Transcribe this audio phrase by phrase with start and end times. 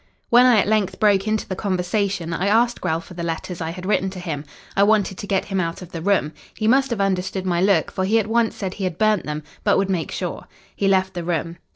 [0.31, 3.69] "When I at length broke into the conversation I asked Grell for the letters I
[3.69, 4.45] had written to him.
[4.75, 6.33] I wanted to get him out of the room.
[6.55, 9.43] He must have understood my look, for he at once said he had burnt them,
[9.63, 10.47] but would make sure.
[10.75, 11.57] He left the room.